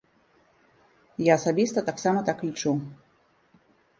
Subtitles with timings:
[1.25, 2.73] Я асабіста таксама так лічу.